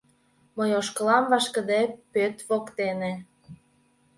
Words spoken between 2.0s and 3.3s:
Пӧт воктене